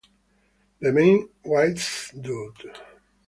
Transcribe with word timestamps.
The 0.79 0.91
main 0.91 1.29
Wisedude. 1.45 2.75